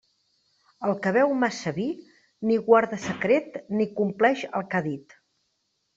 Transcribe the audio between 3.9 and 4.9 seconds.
compleix el que ha